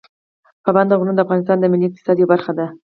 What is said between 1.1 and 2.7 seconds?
د افغانستان د ملي اقتصاد یوه برخه ده.